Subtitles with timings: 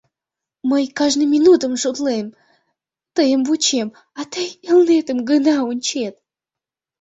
[0.69, 2.27] Мый, кажне минутым шотлен,
[3.15, 3.87] тыйым вучем,
[4.19, 6.15] а тый Элнетым гына ончет.